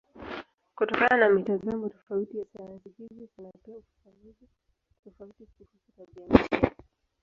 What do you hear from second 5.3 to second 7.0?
kuhusu tabianchi.